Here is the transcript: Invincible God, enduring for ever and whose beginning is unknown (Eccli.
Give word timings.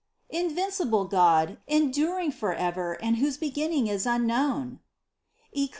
Invincible 0.31 1.05
God, 1.05 1.59
enduring 1.67 2.31
for 2.31 2.55
ever 2.55 2.93
and 3.03 3.17
whose 3.17 3.37
beginning 3.37 3.85
is 3.85 4.07
unknown 4.07 4.79
(Eccli. 5.55 5.69